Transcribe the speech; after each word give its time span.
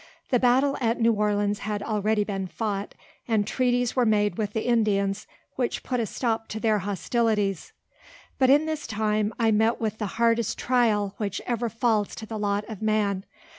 The 0.31 0.39
battle 0.39 0.79
at 0.81 0.99
New 0.99 1.13
Orleans 1.13 1.59
had 1.59 1.83
already 1.83 2.23
been 2.23 2.47
fought, 2.47 2.95
and 3.27 3.45
treaties 3.45 3.95
were 3.95 4.03
made 4.03 4.35
with 4.35 4.53
the 4.53 4.65
Indians 4.65 5.27
which 5.57 5.83
put 5.83 5.99
a 5.99 6.07
stop 6.07 6.47
to 6.47 6.59
their 6.59 6.79
hostilities. 6.79 7.71
But 8.39 8.49
in 8.49 8.65
this 8.65 8.87
time, 8.87 9.31
I 9.37 9.51
met 9.51 9.79
with 9.79 9.99
the 9.99 10.07
hardest 10.17 10.57
trial 10.57 11.13
which 11.17 11.39
ever 11.45 11.69
falls 11.69 12.15
to 12.15 12.25
the 12.25 12.39
lot 12.39 12.67
of 12.67 12.81
man. 12.81 13.25